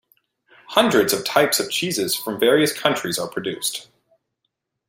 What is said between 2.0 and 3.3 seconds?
from various countries are